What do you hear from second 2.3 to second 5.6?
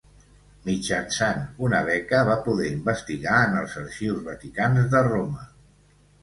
poder investigar en els Arxius Vaticans de Roma.